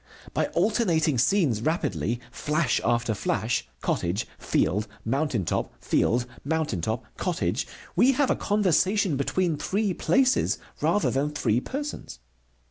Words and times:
By 0.33 0.47
alternating 0.55 1.19
scenes 1.19 1.61
rapidly, 1.61 2.19
flash 2.31 2.81
after 2.83 3.13
flash: 3.13 3.67
cottage, 3.81 4.25
field, 4.39 4.87
mountain 5.05 5.45
top, 5.45 5.75
field, 5.79 6.25
mountain 6.43 6.81
top, 6.81 7.03
cottage, 7.17 7.67
we 7.95 8.13
have 8.13 8.31
a 8.31 8.35
conversation 8.35 9.15
between 9.15 9.57
three 9.57 9.93
places 9.93 10.57
rather 10.81 11.11
than 11.11 11.29
three 11.29 11.59
persons. 11.59 12.17